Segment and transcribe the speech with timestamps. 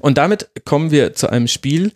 [0.00, 1.92] Und damit kommen wir zu einem Spiel,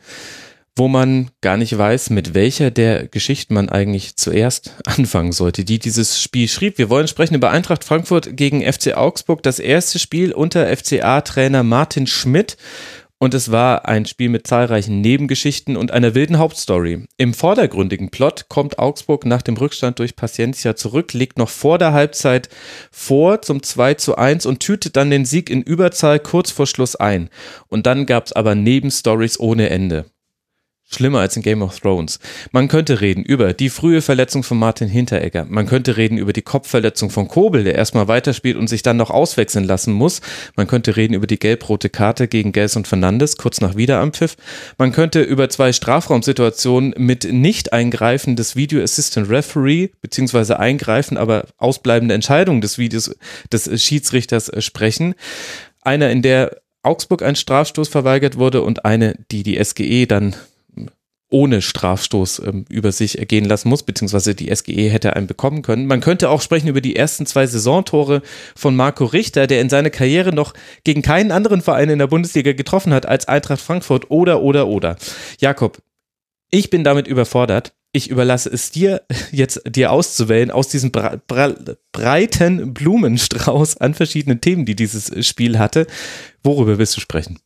[0.76, 5.78] wo man gar nicht weiß, mit welcher der Geschichten man eigentlich zuerst anfangen sollte, die
[5.78, 6.78] dieses Spiel schrieb.
[6.78, 12.06] Wir wollen sprechen über Eintracht Frankfurt gegen FC Augsburg, das erste Spiel unter FCA-Trainer Martin
[12.06, 12.58] Schmidt.
[13.18, 17.06] Und es war ein Spiel mit zahlreichen Nebengeschichten und einer wilden Hauptstory.
[17.16, 21.94] Im vordergründigen Plot kommt Augsburg nach dem Rückstand durch Paciencia zurück, liegt noch vor der
[21.94, 22.50] Halbzeit
[22.90, 26.94] vor zum 2 zu 1 und tütet dann den Sieg in Überzahl kurz vor Schluss
[26.94, 27.30] ein.
[27.68, 30.04] Und dann gab es aber Nebenstories ohne Ende.
[30.88, 32.20] Schlimmer als in Game of Thrones.
[32.52, 35.44] Man könnte reden über die frühe Verletzung von Martin Hinteregger.
[35.44, 39.10] Man könnte reden über die Kopfverletzung von Kobel, der erstmal weiterspielt und sich dann noch
[39.10, 40.20] auswechseln lassen muss.
[40.54, 44.36] Man könnte reden über die gelb-rote Karte gegen Gels und Fernandes kurz nach Wiederanpfiff.
[44.78, 52.14] Man könnte über zwei Strafraumsituationen mit Nicht-Eingreifen des Video Assistant Referee beziehungsweise Eingreifen, aber ausbleibende
[52.14, 53.16] Entscheidung des Videos
[53.52, 55.14] des Schiedsrichters äh, sprechen.
[55.82, 60.36] Einer, in der Augsburg ein Strafstoß verweigert wurde und eine, die die SGE dann
[61.28, 65.86] ohne Strafstoß ähm, über sich ergehen lassen muss, beziehungsweise die SGE hätte einen bekommen können.
[65.86, 68.22] Man könnte auch sprechen über die ersten zwei Saisontore
[68.54, 70.54] von Marco Richter, der in seiner Karriere noch
[70.84, 74.96] gegen keinen anderen Verein in der Bundesliga getroffen hat als Eintracht Frankfurt oder, oder, oder.
[75.40, 75.82] Jakob,
[76.50, 77.72] ich bin damit überfordert.
[77.92, 84.76] Ich überlasse es dir jetzt, dir auszuwählen aus diesem breiten Blumenstrauß an verschiedenen Themen, die
[84.76, 85.88] dieses Spiel hatte.
[86.44, 87.40] Worüber willst du sprechen?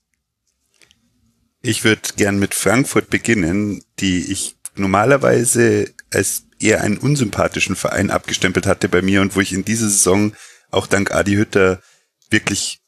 [1.62, 8.66] Ich würde gern mit Frankfurt beginnen, die ich normalerweise als eher einen unsympathischen Verein abgestempelt
[8.66, 10.32] hatte bei mir und wo ich in dieser Saison
[10.70, 11.82] auch dank Adi Hütter
[12.30, 12.80] wirklich,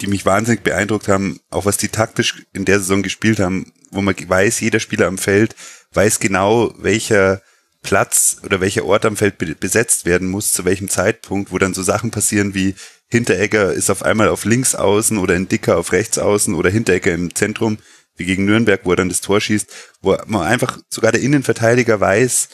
[0.00, 4.00] die mich wahnsinnig beeindruckt haben, auch was die taktisch in der Saison gespielt haben, wo
[4.00, 5.56] man weiß, jeder Spieler am Feld
[5.92, 7.42] weiß genau, welcher
[7.82, 11.74] Platz oder welcher Ort am Feld be- besetzt werden muss, zu welchem Zeitpunkt, wo dann
[11.74, 12.74] so Sachen passieren wie
[13.10, 17.14] Hinteregger ist auf einmal auf links außen oder in Dicker auf rechts außen oder Hinteregger
[17.14, 17.78] im Zentrum,
[18.16, 19.70] wie gegen Nürnberg, wo er dann das Tor schießt,
[20.02, 22.48] wo man einfach sogar der Innenverteidiger weiß,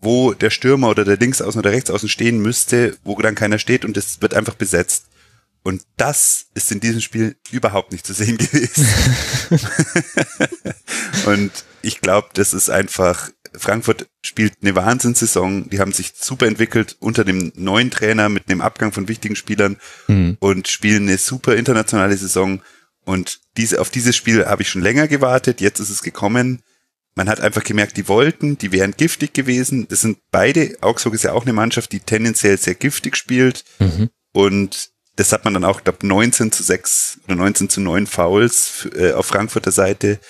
[0.00, 3.96] wo der Stürmer oder der Linksaußen oder Rechtsaußen stehen müsste, wo dann keiner steht und
[3.96, 5.06] es wird einfach besetzt.
[5.62, 8.88] Und das ist in diesem Spiel überhaupt nicht zu sehen gewesen.
[11.26, 15.68] und ich glaube, das ist einfach, Frankfurt spielt eine Wahnsinnssaison.
[15.70, 19.76] Die haben sich super entwickelt unter dem neuen Trainer mit dem Abgang von wichtigen Spielern
[20.40, 22.62] und spielen eine super internationale Saison.
[23.04, 25.60] Und diese, auf dieses Spiel habe ich schon länger gewartet.
[25.60, 26.62] Jetzt ist es gekommen.
[27.16, 29.88] Man hat einfach gemerkt, die wollten, die wären giftig gewesen.
[29.88, 30.76] Das sind beide.
[30.80, 33.64] Augsburg ist ja auch eine Mannschaft, die tendenziell sehr giftig spielt.
[34.32, 38.88] Und das hat man dann auch, glaube 19 zu 6 oder 19 zu 9 Fouls
[38.94, 40.20] äh, auf Frankfurter Seite.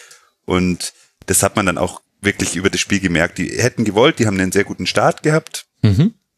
[0.47, 0.95] Und
[1.27, 3.39] das hat man dann auch wirklich über das Spiel gemerkt.
[3.39, 5.67] Die hätten gewollt, die haben einen sehr guten Start gehabt.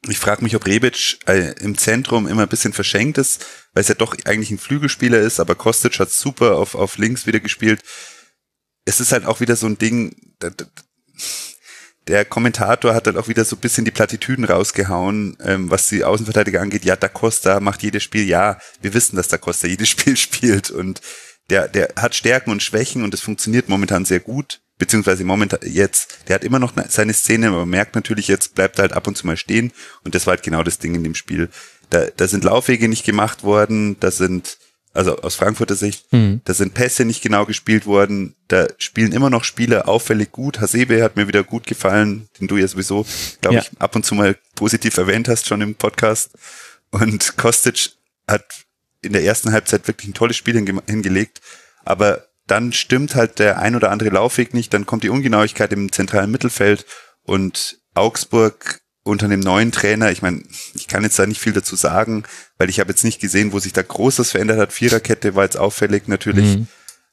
[0.08, 3.88] Ich frage mich, ob Rebic äh, im Zentrum immer ein bisschen verschenkt ist, weil es
[3.88, 7.82] ja doch eigentlich ein Flügelspieler ist, aber Kostic hat super auf, auf links wieder gespielt.
[8.84, 10.66] Es ist halt auch wieder so ein Ding, da- da-
[12.08, 16.02] der Kommentator hat dann auch wieder so ein bisschen die Plattitüden rausgehauen, ähm, was die
[16.02, 16.84] Außenverteidiger angeht.
[16.84, 18.24] Ja, Da Costa macht jedes Spiel.
[18.26, 21.00] Ja, wir wissen, dass Da Costa jedes Spiel spielt und
[21.48, 24.61] der, der hat Stärken und Schwächen und es funktioniert momentan sehr gut.
[24.82, 28.80] Beziehungsweise momentan jetzt, der hat immer noch seine Szene, aber man merkt natürlich, jetzt bleibt
[28.80, 29.70] er halt ab und zu mal stehen
[30.02, 31.50] und das war halt genau das Ding in dem Spiel.
[31.90, 34.58] Da, da sind Laufwege nicht gemacht worden, da sind,
[34.92, 39.44] also aus Frankfurter Sicht, da sind Pässe nicht genau gespielt worden, da spielen immer noch
[39.44, 40.60] Spieler auffällig gut.
[40.60, 43.06] Hasebe hat mir wieder gut gefallen, den du ja sowieso,
[43.40, 43.62] glaube Ja.
[43.62, 46.32] ich, ab und zu mal positiv erwähnt hast schon im Podcast.
[46.90, 47.92] Und Kostic
[48.26, 48.44] hat
[49.00, 51.40] in der ersten Halbzeit wirklich ein tolles Spiel hinge hingelegt,
[51.84, 55.90] aber dann stimmt halt der ein oder andere Laufweg nicht, dann kommt die Ungenauigkeit im
[55.90, 56.84] zentralen Mittelfeld
[57.22, 60.42] und Augsburg unter dem neuen Trainer, ich meine,
[60.74, 62.24] ich kann jetzt da nicht viel dazu sagen,
[62.58, 64.72] weil ich habe jetzt nicht gesehen, wo sich da Großes verändert hat.
[64.74, 66.58] Viererkette war jetzt auffällig natürlich.
[66.58, 66.66] Mhm.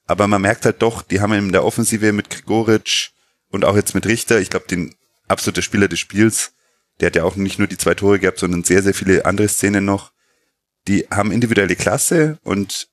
[0.08, 3.12] Aber man merkt halt doch, die haben in der Offensive mit Grigoric
[3.48, 4.94] und auch jetzt mit Richter, ich glaube, den
[5.30, 6.52] absoluter Spieler des Spiels,
[7.00, 9.48] der hat ja auch nicht nur die zwei Tore gehabt, sondern sehr, sehr viele andere
[9.48, 10.12] Szenen noch.
[10.90, 12.90] Die haben individuelle Klasse und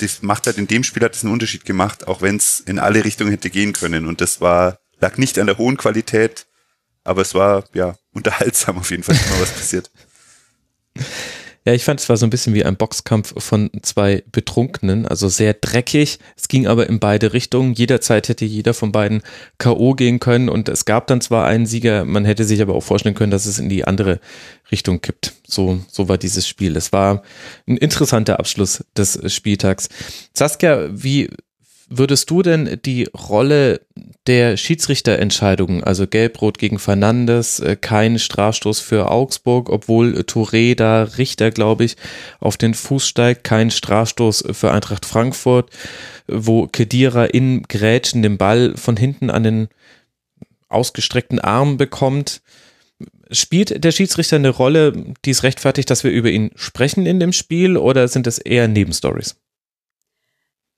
[0.00, 2.78] das macht halt in dem Spiel hat es einen Unterschied gemacht, auch wenn es in
[2.78, 4.06] alle Richtungen hätte gehen können.
[4.06, 6.46] Und das war, lag nicht an der hohen Qualität,
[7.04, 9.90] aber es war ja unterhaltsam auf jeden Fall, immer was passiert.
[11.66, 15.28] Ja, ich fand es war so ein bisschen wie ein Boxkampf von zwei Betrunkenen, also
[15.28, 16.18] sehr dreckig.
[16.34, 17.74] Es ging aber in beide Richtungen.
[17.74, 19.22] Jederzeit hätte jeder von beiden
[19.58, 19.94] K.O.
[19.94, 23.14] gehen können und es gab dann zwar einen Sieger, man hätte sich aber auch vorstellen
[23.14, 24.20] können, dass es in die andere
[24.72, 25.34] Richtung kippt.
[25.46, 26.76] So, so war dieses Spiel.
[26.76, 27.22] Es war
[27.66, 29.90] ein interessanter Abschluss des Spieltags.
[30.32, 31.28] Saskia, wie
[31.90, 33.82] würdest du denn die Rolle
[34.30, 41.50] der Schiedsrichterentscheidungen, also Gelb-Rot gegen Fernandes, äh, kein Strafstoß für Augsburg, obwohl Touré da Richter,
[41.50, 41.96] glaube ich,
[42.38, 45.70] auf den Fuß steigt, kein Strafstoß für Eintracht Frankfurt,
[46.28, 49.68] wo Kedira in Grätschen den Ball von hinten an den
[50.68, 52.40] ausgestreckten Arm bekommt.
[53.32, 54.92] Spielt der Schiedsrichter eine Rolle,
[55.24, 58.68] die es rechtfertigt, dass wir über ihn sprechen in dem Spiel oder sind es eher
[58.68, 59.34] Nebenstories?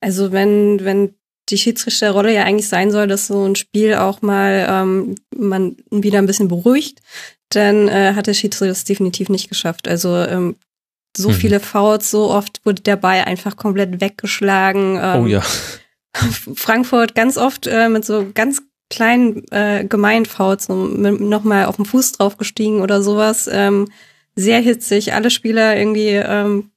[0.00, 1.16] Also wenn, wenn
[1.52, 6.18] die Schiedsrichterrolle ja eigentlich sein soll, dass so ein Spiel auch mal ähm, man wieder
[6.18, 7.00] ein bisschen beruhigt,
[7.50, 9.86] dann äh, hat der Schiedsrichter das definitiv nicht geschafft.
[9.86, 10.56] Also ähm,
[11.16, 11.34] so Mhm.
[11.34, 14.98] viele Fouls, so oft wurde der Ball einfach komplett weggeschlagen.
[15.00, 15.42] Ähm, Oh ja.
[16.54, 21.84] Frankfurt ganz oft äh, mit so ganz kleinen äh, gemeinen Fouls so nochmal auf den
[21.86, 23.48] Fuß draufgestiegen oder sowas.
[23.50, 23.88] Ähm,
[24.34, 26.70] sehr hitzig, alle Spieler irgendwie, ähm,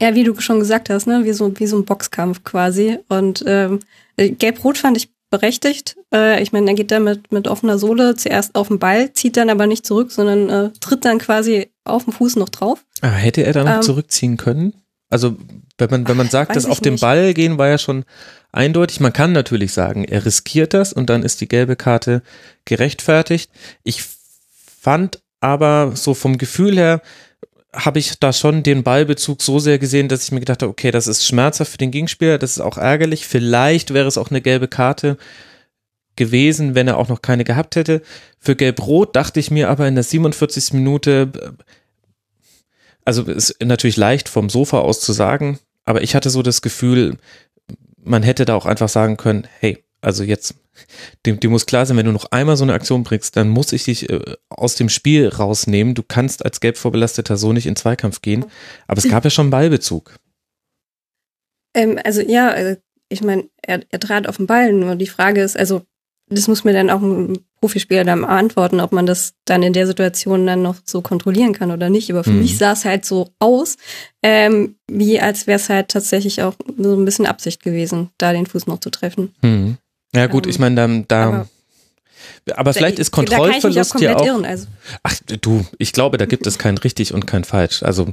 [0.00, 2.98] ja, wie du schon gesagt hast, ne, wie so, wie so ein Boxkampf quasi.
[3.08, 3.80] Und ähm,
[4.16, 5.96] äh, Gelb-Rot fand ich berechtigt.
[6.12, 9.36] Äh, ich meine, er geht da mit, mit offener Sohle zuerst auf den Ball, zieht
[9.36, 12.84] dann aber nicht zurück, sondern äh, tritt dann quasi auf den Fuß noch drauf.
[13.00, 14.74] Ah, hätte er da noch Ähm, zurückziehen können?
[15.10, 15.36] Also,
[15.78, 17.00] wenn man, wenn man sagt, dass auf den nicht.
[17.00, 18.04] Ball gehen war ja schon
[18.52, 19.00] eindeutig.
[19.00, 22.22] Man kann natürlich sagen, er riskiert das und dann ist die gelbe Karte
[22.64, 23.50] gerechtfertigt.
[23.82, 24.04] Ich
[24.80, 27.02] fand aber so vom Gefühl her,
[27.74, 30.90] habe ich da schon den Ballbezug so sehr gesehen, dass ich mir gedacht habe, okay,
[30.90, 33.26] das ist schmerzhaft für den Gegenspieler, das ist auch ärgerlich.
[33.26, 35.16] Vielleicht wäre es auch eine gelbe Karte
[36.16, 38.02] gewesen, wenn er auch noch keine gehabt hätte.
[38.38, 40.72] Für Gelb-Rot dachte ich mir aber in der 47.
[40.72, 41.56] Minute,
[43.04, 47.18] also ist natürlich leicht vom Sofa aus zu sagen, aber ich hatte so das Gefühl,
[48.02, 50.54] man hätte da auch einfach sagen können, hey, also jetzt,
[51.24, 53.84] dir muss klar sein, wenn du noch einmal so eine Aktion bringst, dann muss ich
[53.84, 55.94] dich äh, aus dem Spiel rausnehmen.
[55.94, 58.44] Du kannst als gelb vorbelasteter so nicht in Zweikampf gehen.
[58.86, 60.14] Aber es gab ja schon Ballbezug.
[61.74, 62.76] Ähm, also ja, äh,
[63.08, 65.82] ich meine, er, er trat auf den Ball, nur die Frage ist, also
[66.30, 69.86] das muss mir dann auch ein Profispieler dann antworten, ob man das dann in der
[69.86, 72.10] Situation dann noch so kontrollieren kann oder nicht.
[72.10, 72.40] Aber für Mhm.
[72.40, 73.76] mich sah es halt so aus,
[74.22, 78.46] ähm, wie als wäre es halt tatsächlich auch so ein bisschen Absicht gewesen, da den
[78.46, 79.34] Fuß noch zu treffen.
[79.42, 79.76] Hm.
[80.14, 81.48] Ja gut, Ähm, ich meine, da, da aber,
[82.58, 84.44] aber vielleicht ist Kontrollverlust ja auch irren.
[84.44, 84.66] Also,
[85.02, 87.82] Ach du, ich glaube, da gibt es kein richtig und kein falsch.
[87.82, 88.12] Also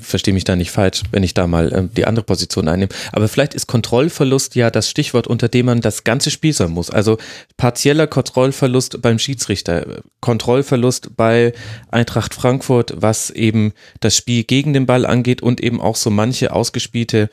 [0.00, 2.90] verstehe mich da nicht falsch, wenn ich da mal ähm, die andere Position einnehme.
[3.12, 6.90] Aber vielleicht ist Kontrollverlust ja das Stichwort, unter dem man das ganze Spiel sein muss.
[6.90, 7.18] Also
[7.56, 11.52] partieller Kontrollverlust beim Schiedsrichter, Kontrollverlust bei
[11.90, 16.52] Eintracht Frankfurt, was eben das Spiel gegen den Ball angeht und eben auch so manche
[16.52, 17.28] ausgespielte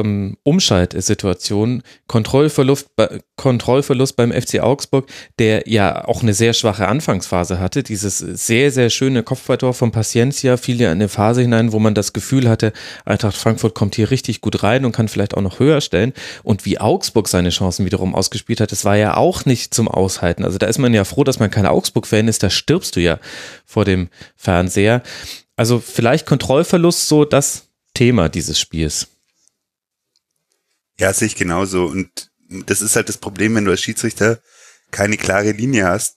[0.00, 2.88] ähm, Umschaltsituation, Kontrollverlust,
[3.36, 7.82] Kontrollverlust beim FC Augsburg, der ja auch eine sehr schwache Anfangsphase hatte.
[7.82, 11.94] Dieses sehr, sehr schöne Kopfballtor von Paciencia fiel ja in eine Phase hinein, wo man
[11.94, 12.72] das Gefühl hatte,
[13.04, 16.12] Eintracht Frankfurt kommt hier richtig gut rein und kann vielleicht auch noch höher stellen.
[16.42, 20.44] Und wie Augsburg seine Chancen wiederum ausgespielt hat, das war ja auch nicht zum Aushalten.
[20.44, 23.18] Also da ist man ja froh, dass man kein Augsburg-Fan ist, da stirbst du ja
[23.64, 25.02] vor dem Fernseher.
[25.56, 29.08] Also vielleicht Kontrollverlust so das Thema dieses Spiels.
[30.98, 31.86] Ja, sehe ich genauso.
[31.86, 34.40] Und das ist halt das Problem, wenn du als Schiedsrichter
[34.90, 36.16] keine klare Linie hast,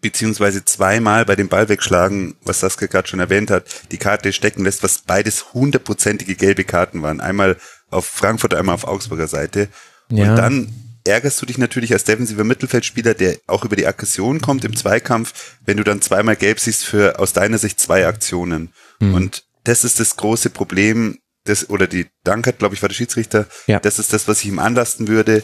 [0.00, 4.64] beziehungsweise zweimal bei dem Ball wegschlagen, was Saskia gerade schon erwähnt hat, die Karte stecken
[4.64, 7.20] lässt, was beides hundertprozentige gelbe Karten waren.
[7.20, 7.56] Einmal
[7.90, 9.68] auf Frankfurt, einmal auf Augsburger Seite.
[10.10, 10.30] Ja.
[10.30, 10.72] Und dann
[11.04, 15.56] ärgerst du dich natürlich als defensiver Mittelfeldspieler, der auch über die Aggression kommt im Zweikampf,
[15.64, 18.72] wenn du dann zweimal gelb siehst für aus deiner Sicht zwei Aktionen.
[19.00, 23.46] Und das ist das große Problem, das, oder die Dankert, glaube ich, war der Schiedsrichter.
[23.66, 23.80] Ja.
[23.80, 25.42] Das ist das, was ich ihm anlasten würde.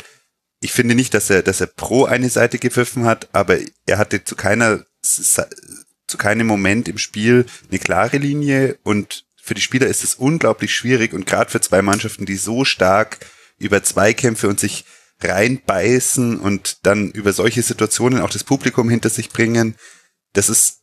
[0.60, 4.24] Ich finde nicht, dass er, dass er pro eine Seite gepfiffen hat, aber er hatte
[4.24, 10.04] zu keiner, zu keinem Moment im Spiel eine klare Linie und für die Spieler ist
[10.04, 13.18] es unglaublich schwierig und gerade für zwei Mannschaften, die so stark
[13.58, 14.84] über Zweikämpfe und sich
[15.20, 19.74] reinbeißen und dann über solche Situationen auch das Publikum hinter sich bringen,
[20.32, 20.82] das ist,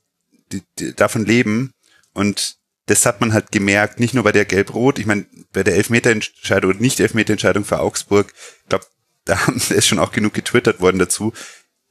[0.51, 1.71] die, die, davon leben
[2.13, 2.59] und
[2.89, 6.72] das hat man halt gemerkt, nicht nur bei der Gelb-Rot, ich meine, bei der Elfmeterentscheidung
[6.72, 8.86] und Nicht-Elfmeterentscheidung für Augsburg, ich glaube,
[9.25, 9.38] da
[9.69, 11.34] ist schon auch genug getwittert worden dazu.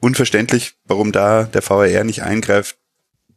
[0.00, 2.78] Unverständlich, warum da der VAR nicht eingreift.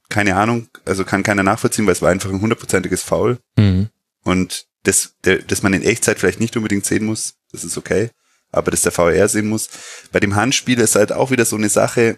[0.10, 3.38] Keine Ahnung, also kann keiner nachvollziehen, weil es war einfach ein hundertprozentiges Foul.
[3.58, 3.90] Mhm.
[4.24, 8.10] Und das, der, dass man in Echtzeit vielleicht nicht unbedingt sehen muss, das ist okay.
[8.52, 9.70] Aber dass der VAR sehen muss.
[10.12, 12.18] Bei dem Handspiel ist halt auch wieder so eine Sache,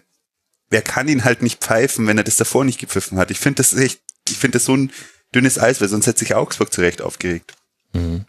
[0.70, 3.30] wer kann ihn halt nicht pfeifen, wenn er das davor nicht gepfiffen hat?
[3.30, 4.90] Ich finde das echt, ich finde das so ein
[5.34, 7.54] dünnes Eis, weil sonst hätte sich Augsburg zurecht aufgeregt.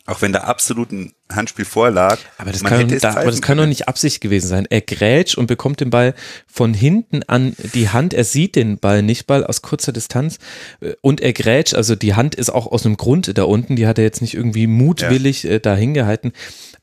[0.05, 2.19] Auch wenn da absolut ein Handspiel vorlag.
[2.38, 4.67] Aber das kann, da, aber das kann doch nicht Absicht gewesen sein.
[4.69, 6.13] Er grätscht und bekommt den Ball
[6.45, 8.13] von hinten an die Hand.
[8.13, 10.38] Er sieht den Ball nicht, Ball aus kurzer Distanz.
[10.81, 13.75] Äh, Und er grätscht, also die Hand ist auch aus einem Grund da unten.
[13.75, 16.33] Die hat er jetzt nicht irgendwie mutwillig äh, da hingehalten.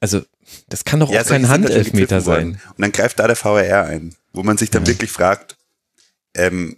[0.01, 0.23] Also
[0.69, 2.61] das kann doch auch solche kein Handelfmeter sein.
[2.77, 5.57] Und dann greift da der VAR ein, wo man sich dann wirklich fragt,
[6.35, 6.75] ähm,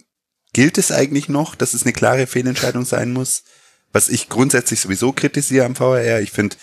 [0.55, 3.43] gilt es eigentlich noch, dass es eine klare Fehlentscheidung sein muss?
[3.91, 6.55] Was ich grundsätzlich sowieso kritisiere am VAR, ich finde,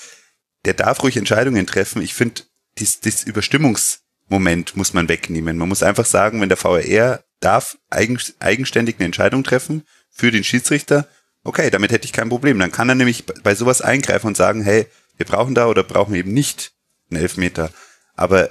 [0.64, 2.00] der darf ruhig Entscheidungen treffen.
[2.00, 2.40] Ich finde,
[2.78, 5.58] dies, dies Überstimmungsmoment muss man wegnehmen.
[5.58, 10.42] Man muss einfach sagen, wenn der VAR darf eigen, eigenständig eine Entscheidung treffen für den
[10.42, 11.06] Schiedsrichter,
[11.44, 12.58] okay, damit hätte ich kein Problem.
[12.58, 14.86] Dann kann er nämlich bei sowas eingreifen und sagen, hey,
[15.18, 16.72] wir brauchen da oder brauchen eben nicht
[17.10, 17.70] einen Elfmeter.
[18.14, 18.48] Aber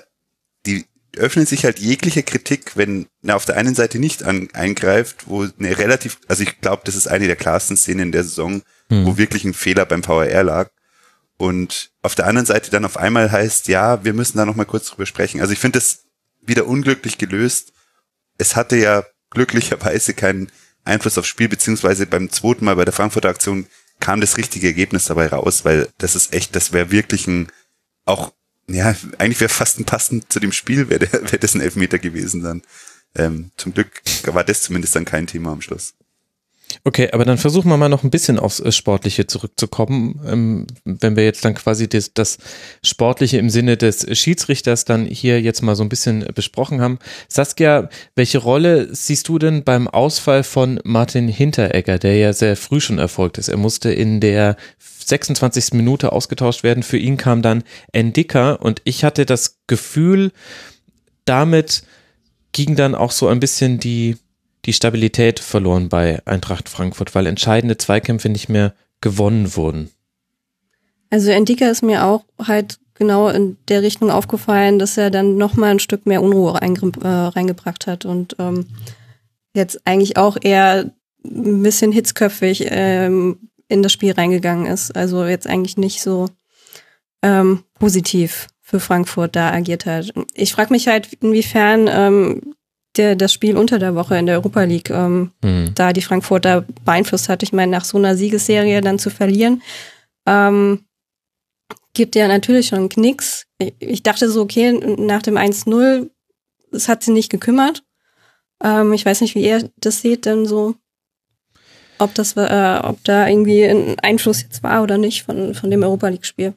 [0.67, 0.85] die
[1.17, 5.43] öffnen sich halt jegliche Kritik, wenn er auf der einen Seite nicht an, eingreift, wo
[5.43, 9.17] eine relativ, also ich glaube, das ist eine der klarsten Szenen in der Saison, wo
[9.17, 10.69] wirklich ein Fehler beim VAR lag.
[11.37, 14.87] Und auf der anderen Seite dann auf einmal heißt, ja, wir müssen da nochmal kurz
[14.87, 15.41] drüber sprechen.
[15.41, 16.03] Also ich finde das
[16.41, 17.73] wieder unglücklich gelöst.
[18.37, 20.51] Es hatte ja glücklicherweise keinen
[20.83, 23.65] Einfluss aufs Spiel, beziehungsweise beim zweiten Mal bei der Frankfurter Aktion
[23.99, 27.47] kam das richtige Ergebnis dabei raus, weil das ist echt, das wäre wirklich ein,
[28.05, 28.33] auch,
[28.73, 32.43] ja, eigentlich wäre fast ein passend zu dem Spiel, wäre wär das ein Elfmeter gewesen
[32.43, 32.61] dann.
[33.15, 35.93] Ähm, zum Glück war das zumindest dann kein Thema am Schluss.
[36.83, 40.19] Okay, aber dann versuchen wir mal noch ein bisschen aufs äh, Sportliche zurückzukommen.
[40.25, 42.37] Ähm, wenn wir jetzt dann quasi das, das
[42.83, 46.99] Sportliche im Sinne des Schiedsrichters dann hier jetzt mal so ein bisschen besprochen haben.
[47.27, 52.79] Saskia, welche Rolle siehst du denn beim Ausfall von Martin Hinteregger, der ja sehr früh
[52.79, 53.47] schon erfolgt ist?
[53.47, 55.73] Er musste in der 26.
[55.73, 56.83] Minute ausgetauscht werden.
[56.83, 60.31] Für ihn kam dann Endicker und ich hatte das Gefühl,
[61.25, 61.83] damit
[62.51, 64.17] ging dann auch so ein bisschen die
[64.65, 69.89] die Stabilität verloren bei Eintracht Frankfurt, weil entscheidende Zweikämpfe nicht mehr gewonnen wurden.
[71.09, 75.55] Also Endika ist mir auch halt genau in der Richtung aufgefallen, dass er dann noch
[75.55, 78.67] mal ein Stück mehr Unruhe äh, reingebracht hat und ähm,
[79.53, 80.91] jetzt eigentlich auch eher
[81.25, 84.95] ein bisschen hitzköpfig ähm, in das Spiel reingegangen ist.
[84.95, 86.27] Also jetzt eigentlich nicht so
[87.23, 90.13] ähm, positiv für Frankfurt da agiert hat.
[90.33, 92.53] Ich frage mich halt, inwiefern ähm,
[92.97, 95.71] der das Spiel unter der Woche in der Europa League ähm, Hm.
[95.75, 97.43] da die Frankfurter beeinflusst hat.
[97.43, 99.61] Ich meine, nach so einer Siegesserie dann zu verlieren,
[100.25, 100.85] ähm,
[101.93, 103.45] gibt ja natürlich schon Knicks.
[103.57, 106.09] Ich, ich dachte so, okay, nach dem 1-0,
[106.71, 107.83] es hat sie nicht gekümmert.
[108.63, 110.75] Ähm, ich weiß nicht, wie ihr das seht, denn so,
[111.97, 115.83] ob das, äh, ob da irgendwie ein Einfluss jetzt war oder nicht von, von dem
[115.83, 116.53] Europa League-Spiel.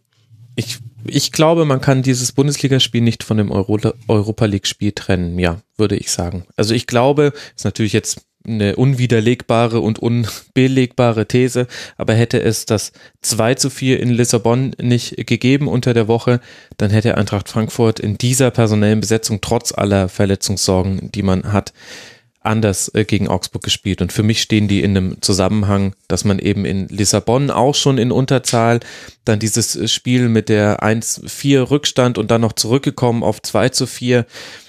[0.56, 5.60] Ich, ich glaube, man kann dieses Bundesligaspiel nicht von dem Euro, Europa League-Spiel trennen, ja,
[5.76, 6.44] würde ich sagen.
[6.56, 12.92] Also ich glaube, ist natürlich jetzt eine unwiderlegbare und unbelegbare These, aber hätte es das
[13.22, 16.40] 2 zu 4 in Lissabon nicht gegeben unter der Woche,
[16.76, 21.72] dann hätte Eintracht Frankfurt in dieser personellen Besetzung trotz aller Verletzungssorgen, die man hat,
[22.44, 24.02] anders äh, gegen Augsburg gespielt.
[24.02, 27.98] Und für mich stehen die in einem Zusammenhang, dass man eben in Lissabon auch schon
[27.98, 28.80] in Unterzahl
[29.24, 33.86] dann dieses äh, Spiel mit der 1-4 Rückstand und dann noch zurückgekommen auf 2 zu
[33.86, 34.26] 4,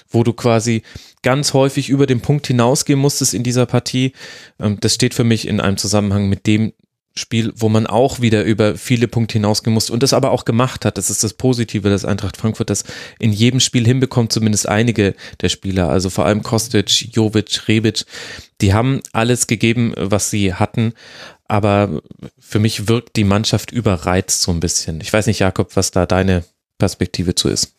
[0.08, 0.82] wo du quasi
[1.22, 4.12] ganz häufig über den Punkt hinausgehen musstest in dieser Partie.
[4.58, 6.72] Ähm, das steht für mich in einem Zusammenhang mit dem
[7.16, 10.84] Spiel, wo man auch wieder über viele Punkte hinausgehen musste und das aber auch gemacht
[10.84, 10.98] hat.
[10.98, 12.84] Das ist das Positive, dass Eintracht Frankfurt das
[13.18, 18.04] in jedem Spiel hinbekommt, zumindest einige der Spieler, also vor allem Kostic, Jovic, Rebic,
[18.60, 20.92] die haben alles gegeben, was sie hatten,
[21.48, 22.02] aber
[22.38, 25.00] für mich wirkt die Mannschaft überreizt so ein bisschen.
[25.00, 26.44] Ich weiß nicht, Jakob, was da deine
[26.78, 27.72] Perspektive zu ist.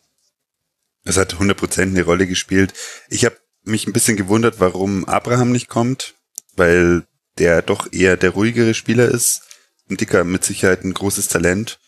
[1.04, 2.72] Es hat 100% eine Rolle gespielt.
[3.08, 6.14] Ich habe mich ein bisschen gewundert, warum Abraham nicht kommt,
[6.56, 7.04] weil
[7.38, 9.42] der doch eher der ruhigere Spieler ist.
[9.90, 11.78] Ein Dicker mit Sicherheit ein großes Talent,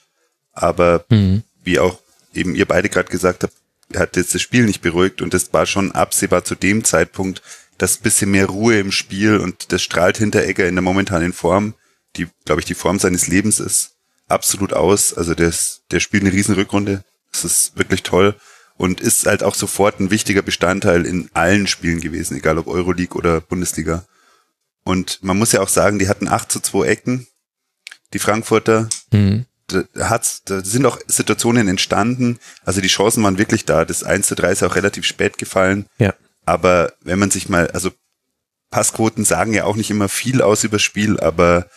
[0.53, 1.43] aber Mhm.
[1.63, 1.99] wie auch
[2.35, 3.55] eben ihr beide gerade gesagt habt,
[3.95, 7.43] hat jetzt das Spiel nicht beruhigt und das war schon absehbar zu dem Zeitpunkt,
[7.79, 11.75] dass ein bisschen mehr Ruhe im Spiel und das strahlt Hinteregger in der momentanen Form,
[12.17, 13.93] die, glaube ich, die Form seines Lebens ist,
[14.29, 15.13] absolut aus.
[15.15, 17.05] Also der, ist, der spielt eine riesen Rückrunde.
[17.33, 18.35] Das ist wirklich toll.
[18.77, 23.15] und ist halt auch sofort ein wichtiger Bestandteil in allen Spielen gewesen, egal ob Euroleague
[23.19, 24.07] oder Bundesliga.
[24.85, 27.27] Und man muss ja auch sagen, die hatten 8 zu 2 Ecken,
[28.13, 28.89] die Frankfurter.
[29.13, 29.47] Mhm.
[29.67, 33.85] Da, hat's, da sind auch Situationen entstanden, also die Chancen waren wirklich da.
[33.85, 35.87] Das 1 zu 3 ist auch relativ spät gefallen.
[35.99, 36.15] Ja.
[36.45, 37.93] Aber wenn man sich mal, also
[38.71, 41.69] Passquoten sagen ja auch nicht immer viel aus über Spiel, aber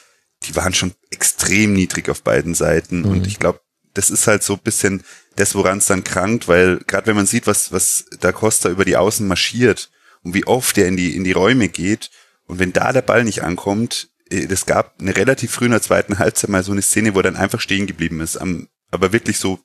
[0.43, 2.99] die waren schon extrem niedrig auf beiden Seiten.
[2.99, 3.05] Mhm.
[3.05, 3.59] Und ich glaube,
[3.93, 5.03] das ist halt so ein bisschen
[5.35, 8.85] das, woran es dann krankt, weil gerade wenn man sieht, was, was Da Costa über
[8.85, 9.89] die Außen marschiert
[10.23, 12.09] und wie oft er in die, in die Räume geht,
[12.47, 16.17] und wenn da der Ball nicht ankommt, es gab eine relativ früh in der zweiten
[16.19, 19.37] Halbzeit mal so eine Szene, wo er dann einfach stehen geblieben ist, am, aber wirklich
[19.37, 19.59] so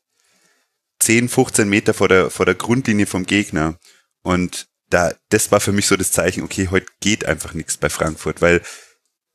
[1.01, 3.79] 10, 15 Meter vor der, vor der Grundlinie vom Gegner.
[4.23, 7.89] Und da, das war für mich so das Zeichen, okay, heute geht einfach nichts bei
[7.89, 8.63] Frankfurt, weil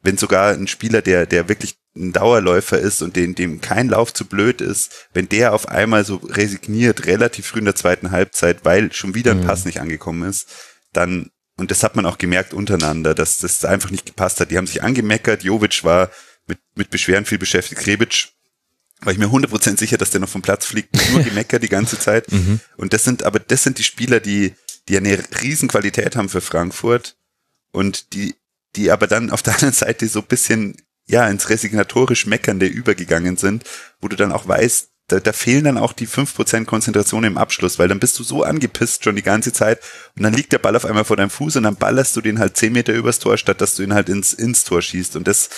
[0.02, 4.14] wenn sogar ein Spieler, der, der wirklich ein Dauerläufer ist und dem, dem kein Lauf
[4.14, 8.66] zu blöd ist, wenn der auf einmal so resigniert, relativ früh in der zweiten Halbzeit,
[8.66, 9.46] weil schon wieder ein Mhm.
[9.46, 10.48] Pass nicht angekommen ist,
[10.92, 14.52] dann, und das hat man auch gemerkt untereinander, dass das einfach nicht gepasst hat.
[14.52, 16.10] Die haben sich angemeckert, Jovic war
[16.48, 18.30] mit, mit Beschwerden viel beschäftigt, Rebic
[19.02, 22.00] war ich mir 100% sicher, dass der noch vom Platz fliegt, nur gemeckert die ganze
[22.00, 22.26] Zeit.
[22.34, 22.62] Mhm.
[22.78, 24.56] Und das sind, aber das sind die Spieler, die,
[24.88, 27.16] die eine riesen Qualität haben für Frankfurt
[27.72, 28.36] und die,
[28.76, 33.38] die aber dann auf der anderen Seite so ein bisschen, ja, ins resignatorisch Meckernde übergegangen
[33.38, 33.66] sind,
[34.02, 37.78] wo du dann auch weißt, da, da fehlen dann auch die 5% Konzentration im Abschluss,
[37.80, 39.80] weil dann bist du so angepisst schon die ganze Zeit
[40.16, 42.40] und dann liegt der Ball auf einmal vor deinem Fuß und dann ballerst du den
[42.40, 45.16] halt 10 Meter übers Tor, statt dass du ihn halt ins, ins Tor schießt.
[45.16, 45.50] Und das,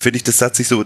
[0.00, 0.84] finde ich, das hat sich so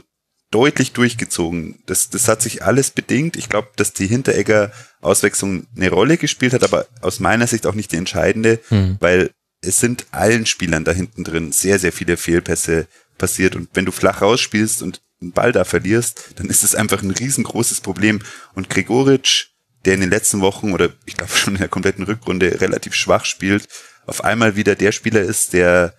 [0.50, 1.82] deutlich durchgezogen.
[1.86, 3.36] Das, das hat sich alles bedingt.
[3.36, 7.74] Ich glaube, dass die Hinteregger Auswechslung eine Rolle gespielt hat, aber aus meiner Sicht auch
[7.74, 8.96] nicht die entscheidende, Mhm.
[9.00, 12.86] weil es sind allen Spielern da hinten drin sehr, sehr viele Fehlpässe
[13.18, 13.56] passiert.
[13.56, 17.10] Und wenn du flach rausspielst und einen Ball da verlierst, dann ist es einfach ein
[17.10, 18.20] riesengroßes Problem.
[18.54, 19.48] Und Gregoritsch,
[19.84, 23.24] der in den letzten Wochen oder ich glaube schon in der kompletten Rückrunde relativ schwach
[23.24, 23.68] spielt,
[24.06, 25.94] auf einmal wieder der Spieler ist, der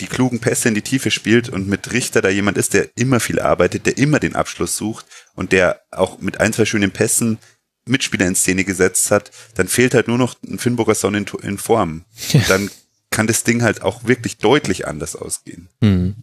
[0.00, 3.18] die klugen Pässe in die Tiefe spielt und mit Richter da jemand ist, der immer
[3.18, 7.38] viel arbeitet, der immer den Abschluss sucht und der auch mit ein, zwei schönen Pässen
[7.84, 11.58] Mitspieler in Szene gesetzt hat, dann fehlt halt nur noch ein Finnburger Son in, in
[11.58, 12.04] Form.
[12.32, 12.70] Und dann
[13.10, 15.68] kann das Ding halt auch wirklich deutlich anders ausgehen.
[15.80, 16.14] Mhm.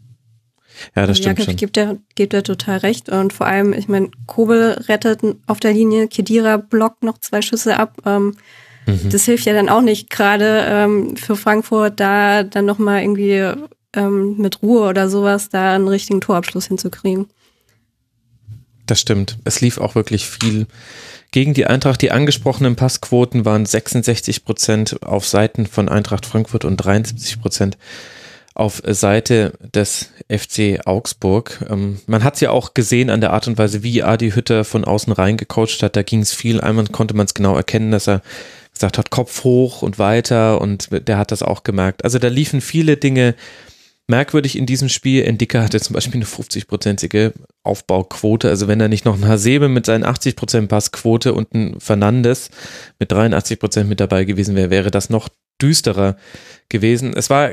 [0.95, 1.55] Ja, das stimmt Jakob schon.
[1.57, 3.09] gibt er, gibt er total recht.
[3.09, 7.77] Und vor allem, ich meine, Kobel rettet auf der Linie, Kedira blockt noch zwei Schüsse
[7.77, 7.97] ab.
[8.05, 8.35] Ähm,
[8.85, 9.09] Mhm.
[9.09, 13.51] Das hilft ja dann auch nicht, gerade ähm, für Frankfurt da dann nochmal irgendwie
[13.93, 17.27] ähm, mit Ruhe oder sowas da einen richtigen Torabschluss hinzukriegen.
[18.85, 19.37] Das stimmt.
[19.43, 20.67] Es lief auch wirklich viel
[21.31, 22.01] gegen die Eintracht.
[22.01, 27.77] Die angesprochenen Passquoten waren 66 Prozent auf Seiten von Eintracht Frankfurt und 73 Prozent
[28.55, 31.63] auf Seite des FC Augsburg.
[31.69, 34.63] Ähm, man hat es ja auch gesehen an der Art und Weise, wie Adi Hütter
[34.63, 35.95] von außen rein gecoacht hat.
[35.95, 36.61] Da ging es viel.
[36.61, 38.21] Einmal konnte man es genau erkennen, dass er
[38.73, 42.03] gesagt hat, Kopf hoch und weiter und der hat das auch gemerkt.
[42.03, 43.35] Also da liefen viele Dinge
[44.07, 45.23] merkwürdig in diesem Spiel.
[45.23, 48.49] Endika hatte zum Beispiel eine 50-prozentige Aufbauquote.
[48.49, 52.51] Also wenn er nicht noch ein Hasebe mit seinen 80% Passquote und ein Fernandes
[52.99, 55.27] mit 83% mit dabei gewesen wäre, wäre das noch
[55.61, 56.15] düsterer
[56.69, 57.13] gewesen.
[57.15, 57.51] Es war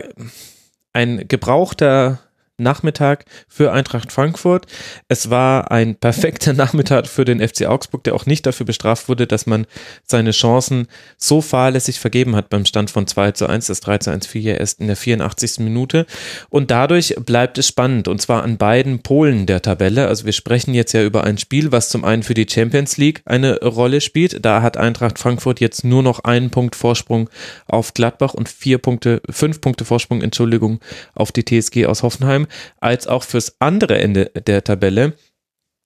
[0.93, 2.19] ein gebrauchter
[2.59, 4.67] Nachmittag für Eintracht Frankfurt.
[5.09, 9.27] Es war ein perfekter Nachmittag für den FC Augsburg, der auch nicht dafür bestraft wurde,
[9.27, 9.67] dass man
[10.05, 10.87] seine Chancen
[11.17, 13.67] so fahrlässig vergeben hat beim Stand von 2 zu 1.
[13.67, 15.61] Das 3 zu 1 fiel ja erst in der 84.
[15.61, 16.07] Minute.
[16.51, 20.07] Und dadurch bleibt es spannend und zwar an beiden Polen der Tabelle.
[20.09, 23.23] Also wir sprechen jetzt ja über ein Spiel, was zum einen für die Champions League
[23.25, 24.45] eine Rolle spielt.
[24.45, 27.31] Da hat Eintracht Frankfurt jetzt nur noch einen Punkt Vorsprung
[27.67, 30.81] auf Gladbach und vier Punkte, fünf Punkte Vorsprung, Entschuldigung,
[31.15, 32.42] auf die TSG aus Hoffenheim
[32.81, 35.15] als auch fürs andere Ende der Tabelle,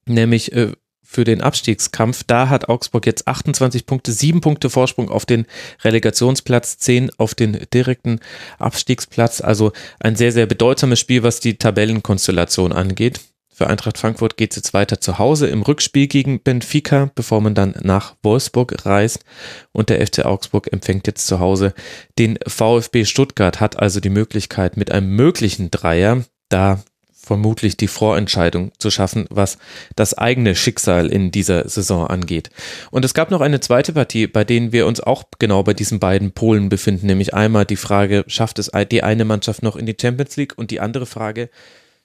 [0.07, 0.73] nämlich äh,
[1.07, 2.25] für den Abstiegskampf.
[2.27, 5.47] Da hat Augsburg jetzt 28 Punkte, sieben Punkte Vorsprung auf den
[5.85, 8.21] Relegationsplatz, zehn auf den direkten
[8.59, 9.41] Abstiegsplatz.
[9.41, 13.21] Also ein sehr, sehr bedeutsames Spiel, was die Tabellenkonstellation angeht.
[13.57, 17.55] Für Eintracht Frankfurt geht es jetzt weiter zu Hause im Rückspiel gegen Benfica, bevor man
[17.55, 19.25] dann nach Wolfsburg reist.
[19.73, 21.73] Und der FC Augsburg empfängt jetzt zu Hause
[22.19, 26.81] den VfB Stuttgart, hat also die Möglichkeit mit einem möglichen Dreier da
[27.27, 29.59] vermutlich die Vorentscheidung zu schaffen, was
[29.97, 32.51] das eigene Schicksal in dieser Saison angeht.
[32.93, 35.99] Und es gab noch eine zweite Partie, bei denen wir uns auch genau bei diesen
[35.99, 39.97] beiden Polen befinden, nämlich einmal die Frage, schafft es die eine Mannschaft noch in die
[40.01, 41.51] Champions League und die andere Frage,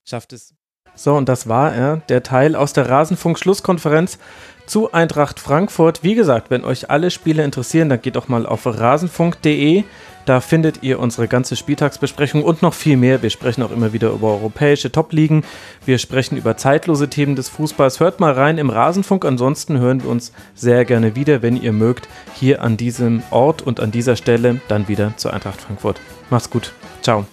[0.04, 0.56] schafft es
[0.96, 4.18] so, und das war er, der Teil aus der Rasenfunk-Schlusskonferenz
[4.66, 6.04] zu Eintracht Frankfurt.
[6.04, 9.84] Wie gesagt, wenn euch alle Spiele interessieren, dann geht doch mal auf rasenfunk.de,
[10.26, 13.22] Da findet ihr unsere ganze Spieltagsbesprechung und noch viel mehr.
[13.22, 15.44] Wir sprechen auch immer wieder über europäische Top-Ligen.
[15.86, 18.00] Wir sprechen über zeitlose Themen des Fußballs.
[18.00, 19.26] Hört mal rein im Rasenfunk.
[19.26, 23.80] Ansonsten hören wir uns sehr gerne wieder, wenn ihr mögt, hier an diesem Ort und
[23.80, 26.00] an dieser Stelle dann wieder zur Eintracht Frankfurt.
[26.30, 26.74] Macht's gut.
[27.02, 27.26] Ciao.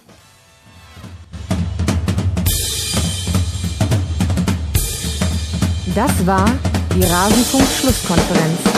[5.94, 6.48] Das war
[6.94, 8.77] die Rasenfunk-Schlusskonferenz.